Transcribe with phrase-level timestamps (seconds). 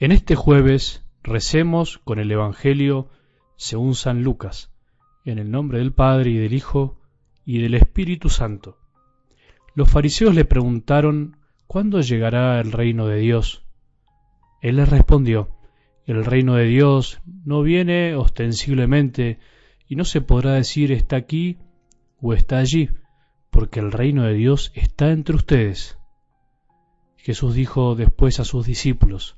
[0.00, 3.08] En este jueves recemos con el Evangelio
[3.56, 4.70] según San Lucas,
[5.24, 7.00] en el nombre del Padre y del Hijo
[7.44, 8.78] y del Espíritu Santo.
[9.74, 11.36] Los fariseos le preguntaron
[11.66, 13.66] ¿Cuándo llegará el reino de Dios?
[14.62, 15.56] Él les respondió,
[16.06, 19.40] el reino de Dios no viene ostensiblemente
[19.88, 21.58] y no se podrá decir está aquí
[22.20, 22.88] o está allí,
[23.50, 25.98] porque el reino de Dios está entre ustedes.
[27.16, 29.37] Jesús dijo después a sus discípulos,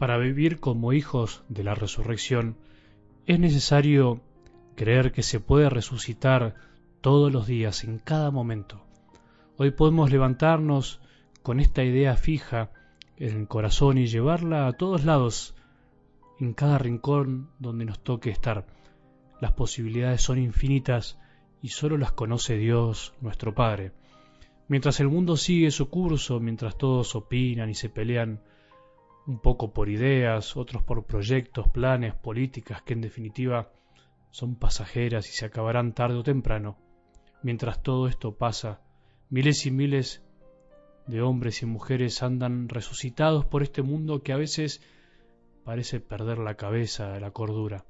[0.00, 2.56] Para vivir como hijos de la resurrección
[3.26, 4.22] es necesario
[4.74, 6.54] creer que se puede resucitar
[7.02, 8.82] todos los días, en cada momento.
[9.58, 11.02] Hoy podemos levantarnos
[11.42, 12.70] con esta idea fija
[13.18, 15.54] en el corazón y llevarla a todos lados,
[16.38, 18.64] en cada rincón donde nos toque estar.
[19.38, 21.18] Las posibilidades son infinitas
[21.60, 23.92] y solo las conoce Dios, nuestro Padre.
[24.66, 28.40] Mientras el mundo sigue su curso, mientras todos opinan y se pelean,
[29.30, 33.70] un poco por ideas, otros por proyectos, planes, políticas que en definitiva
[34.32, 36.76] son pasajeras y se acabarán tarde o temprano.
[37.40, 38.80] Mientras todo esto pasa,
[39.28, 40.24] miles y miles
[41.06, 44.82] de hombres y mujeres andan resucitados por este mundo que a veces
[45.64, 47.84] parece perder la cabeza, la cordura.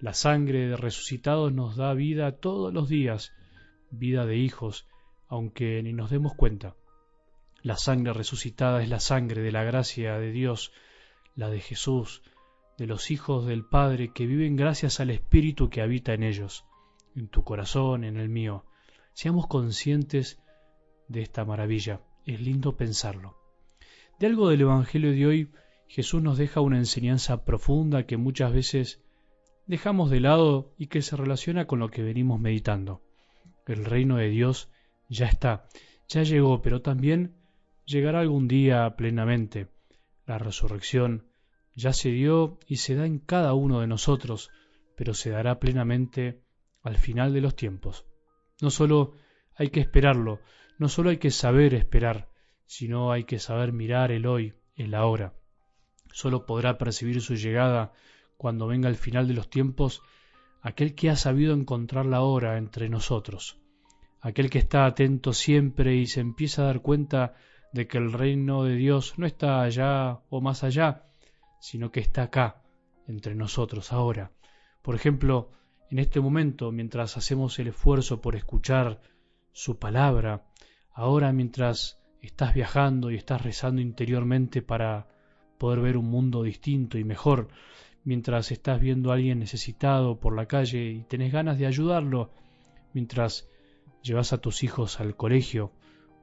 [0.00, 3.32] La sangre de resucitados nos da vida todos los días,
[3.90, 4.86] vida de hijos,
[5.28, 6.76] aunque ni nos demos cuenta.
[7.62, 10.72] La sangre resucitada es la sangre de la gracia de Dios,
[11.34, 12.22] la de Jesús,
[12.78, 16.64] de los hijos del Padre que viven gracias al Espíritu que habita en ellos,
[17.16, 18.64] en tu corazón, en el mío.
[19.12, 20.40] Seamos conscientes
[21.08, 22.00] de esta maravilla.
[22.24, 23.36] Es lindo pensarlo.
[24.20, 25.52] De algo del Evangelio de hoy,
[25.88, 29.02] Jesús nos deja una enseñanza profunda que muchas veces
[29.66, 33.02] dejamos de lado y que se relaciona con lo que venimos meditando.
[33.66, 34.70] El reino de Dios
[35.08, 35.68] ya está,
[36.06, 37.37] ya llegó, pero también
[37.88, 39.68] llegará algún día plenamente.
[40.26, 41.26] La resurrección
[41.74, 44.50] ya se dio y se da en cada uno de nosotros,
[44.94, 46.42] pero se dará plenamente
[46.82, 48.04] al final de los tiempos.
[48.60, 49.14] No solo
[49.56, 50.40] hay que esperarlo,
[50.78, 52.28] no solo hay que saber esperar,
[52.66, 55.34] sino hay que saber mirar el hoy, el ahora.
[56.12, 57.92] Solo podrá percibir su llegada
[58.36, 60.02] cuando venga el final de los tiempos
[60.60, 63.58] aquel que ha sabido encontrar la hora entre nosotros,
[64.20, 67.34] aquel que está atento siempre y se empieza a dar cuenta
[67.72, 71.04] de que el reino de Dios no está allá o más allá,
[71.60, 72.62] sino que está acá,
[73.06, 74.32] entre nosotros, ahora.
[74.82, 75.50] Por ejemplo,
[75.90, 79.00] en este momento, mientras hacemos el esfuerzo por escuchar
[79.52, 80.46] su palabra,
[80.92, 85.08] ahora mientras estás viajando y estás rezando interiormente para
[85.58, 87.48] poder ver un mundo distinto y mejor,
[88.04, 92.30] mientras estás viendo a alguien necesitado por la calle y tenés ganas de ayudarlo,
[92.92, 93.48] mientras
[94.02, 95.72] llevas a tus hijos al colegio,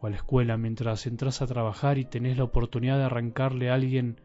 [0.00, 3.74] o a la escuela mientras entras a trabajar y tenés la oportunidad de arrancarle a
[3.74, 4.20] alguien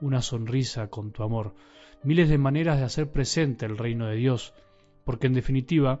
[0.00, 1.54] una sonrisa con tu amor.
[2.02, 4.54] Miles de maneras de hacer presente el reino de Dios,
[5.04, 6.00] porque en definitiva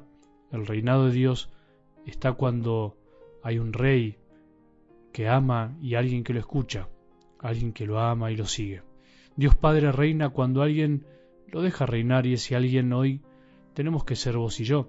[0.52, 1.50] el reinado de Dios
[2.06, 2.96] está cuando
[3.42, 4.16] hay un rey
[5.12, 6.88] que ama y alguien que lo escucha,
[7.38, 8.82] alguien que lo ama y lo sigue.
[9.36, 11.06] Dios Padre reina cuando alguien
[11.48, 13.20] lo deja reinar y ese alguien hoy
[13.74, 14.88] tenemos que ser vos y yo.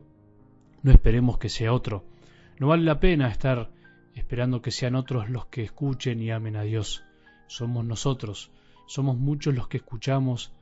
[0.83, 2.03] No esperemos que sea otro.
[2.59, 3.69] No vale la pena estar
[4.15, 7.03] esperando que sean otros los que escuchen y amen a Dios.
[7.47, 8.51] Somos nosotros,
[8.87, 10.53] somos muchos los que escuchamos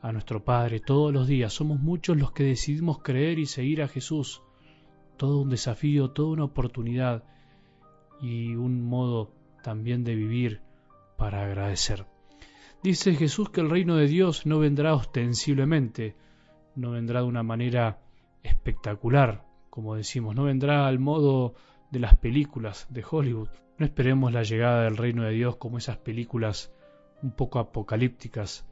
[0.00, 3.88] a nuestro Padre todos los días, somos muchos los que decidimos creer y seguir a
[3.88, 4.42] Jesús.
[5.16, 7.24] Todo un desafío, toda una oportunidad
[8.20, 9.32] y un modo
[9.62, 10.60] también de vivir
[11.16, 12.06] para agradecer.
[12.82, 16.16] Dice Jesús que el reino de Dios no vendrá ostensiblemente,
[16.74, 18.00] no vendrá de una manera
[18.42, 21.54] espectacular, como decimos, no vendrá al modo
[21.92, 23.50] de las películas de Hollywood.
[23.78, 26.72] No esperemos la llegada del reino de Dios como esas películas
[27.22, 28.66] un poco apocalípticas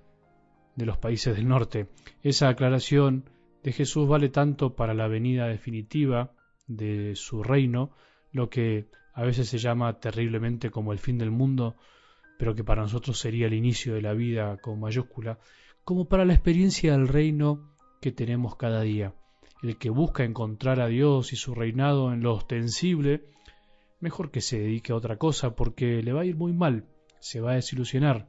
[0.75, 1.87] de los países del norte.
[2.23, 3.29] Esa aclaración
[3.63, 6.33] de Jesús vale tanto para la venida definitiva
[6.67, 7.91] de su reino,
[8.33, 11.77] lo que a veces se llama terriblemente como el fin del mundo,
[12.39, 15.39] pero que para nosotros sería el inicio de la vida con mayúscula,
[15.85, 19.13] como para la experiencia del reino que tenemos cada día.
[19.63, 23.25] El que busca encontrar a Dios y su reinado en lo ostensible,
[24.01, 26.87] mejor que se dedique a otra cosa porque le va a ir muy mal,
[27.21, 28.29] se va a desilusionar,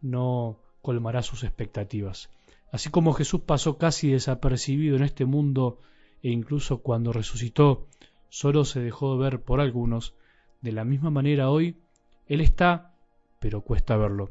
[0.00, 2.30] no colmará sus expectativas.
[2.72, 5.80] Así como Jesús pasó casi desapercibido en este mundo
[6.22, 7.88] e incluso cuando resucitó
[8.28, 10.14] solo se dejó ver por algunos,
[10.60, 11.78] de la misma manera hoy
[12.26, 12.94] Él está,
[13.40, 14.30] pero cuesta verlo.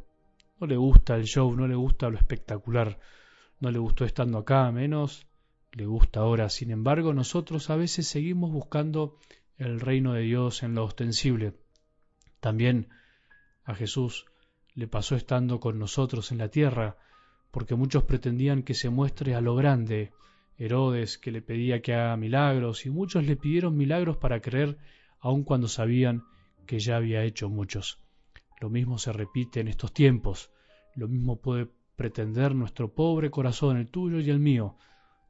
[0.60, 3.00] No le gusta el show, no le gusta lo espectacular,
[3.60, 5.26] no le gustó estando acá, menos
[5.72, 6.50] le gusta ahora.
[6.50, 9.18] Sin embargo, nosotros a veces seguimos buscando
[9.58, 11.54] el reino de Dios en lo ostensible.
[12.40, 12.90] También
[13.66, 14.26] a Jesús
[14.74, 16.98] le pasó estando con nosotros en la tierra,
[17.52, 20.14] porque muchos pretendían que se muestre a lo grande,
[20.58, 24.78] Herodes que le pedía que haga milagros, y muchos le pidieron milagros para creer,
[25.20, 26.24] aun cuando sabían
[26.66, 28.00] que ya había hecho muchos.
[28.62, 30.52] Lo mismo se repite en estos tiempos,
[30.96, 34.78] lo mismo puede pretender nuestro pobre corazón, el tuyo y el mío.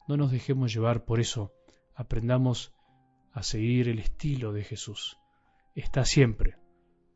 [0.09, 1.53] No nos dejemos llevar por eso,
[1.93, 2.73] aprendamos
[3.31, 5.19] a seguir el estilo de Jesús.
[5.75, 6.57] Está siempre,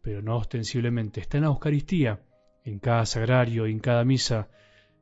[0.04, 2.22] pero no ostensiblemente, está en la Eucaristía,
[2.64, 4.48] en cada sagrario, en cada misa,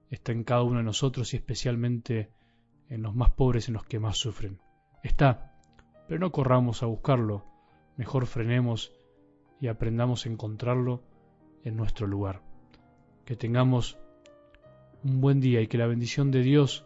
[0.09, 2.31] está en cada uno de nosotros y especialmente
[2.87, 4.61] en los más pobres, en los que más sufren.
[5.03, 5.57] Está,
[6.07, 7.45] pero no corramos a buscarlo,
[7.97, 8.93] mejor frenemos
[9.59, 11.03] y aprendamos a encontrarlo
[11.65, 12.41] en nuestro lugar.
[13.25, 13.97] Que tengamos
[15.03, 16.85] un buen día y que la bendición de Dios,